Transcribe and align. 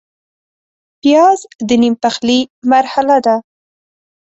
پیاز 1.01 1.39
د 1.67 1.69
نیم 1.81 1.95
پخلي 2.03 2.39
مرحله 2.71 3.17
ده 3.25 3.35